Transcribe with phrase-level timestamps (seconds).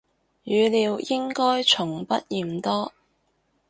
[0.47, 2.91] 語料應該從不嫌多